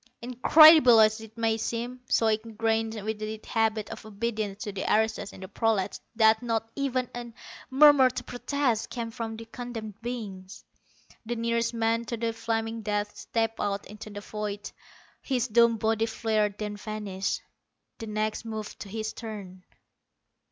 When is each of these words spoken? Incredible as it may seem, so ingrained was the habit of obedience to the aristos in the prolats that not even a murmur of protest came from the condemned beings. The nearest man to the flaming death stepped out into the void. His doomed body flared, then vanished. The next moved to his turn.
Incredible 0.19 0.99
as 0.99 1.21
it 1.21 1.37
may 1.37 1.57
seem, 1.57 2.01
so 2.09 2.25
ingrained 2.25 2.95
was 2.95 3.15
the 3.17 3.39
habit 3.49 3.91
of 3.91 4.03
obedience 4.03 4.63
to 4.63 4.71
the 4.71 4.83
aristos 4.91 5.31
in 5.31 5.41
the 5.41 5.47
prolats 5.47 5.99
that 6.15 6.41
not 6.41 6.67
even 6.75 7.07
a 7.13 7.31
murmur 7.69 8.07
of 8.07 8.25
protest 8.25 8.89
came 8.89 9.11
from 9.11 9.37
the 9.37 9.45
condemned 9.45 10.01
beings. 10.01 10.65
The 11.27 11.35
nearest 11.35 11.75
man 11.75 12.05
to 12.05 12.17
the 12.17 12.33
flaming 12.33 12.81
death 12.81 13.15
stepped 13.15 13.59
out 13.59 13.85
into 13.85 14.09
the 14.09 14.21
void. 14.21 14.71
His 15.21 15.47
doomed 15.47 15.77
body 15.77 16.07
flared, 16.07 16.57
then 16.57 16.77
vanished. 16.77 17.43
The 17.99 18.07
next 18.07 18.43
moved 18.43 18.79
to 18.79 18.89
his 18.89 19.13
turn. 19.13 19.63